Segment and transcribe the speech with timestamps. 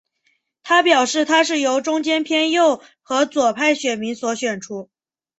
[0.63, 4.89] 他表示他是由中间偏右和左派选民所选出。